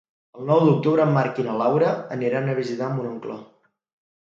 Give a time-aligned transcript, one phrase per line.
[0.37, 3.39] El nou d'octubre en Marc i na Laura aniran a visitar mon oncle.